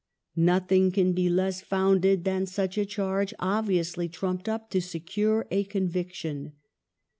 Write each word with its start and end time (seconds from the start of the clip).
Nothing 0.35 0.91
can 0.91 1.13
be 1.13 1.29
less 1.29 1.61
founded 1.61 2.23
than 2.23 2.47
such 2.47 2.75
a 2.75 2.87
charge, 2.87 3.35
obviously 3.37 4.09
trumped 4.09 4.49
up 4.49 4.71
to 4.71 4.81
secure 4.81 5.45
a 5.51 5.63
conviction. 5.63 6.53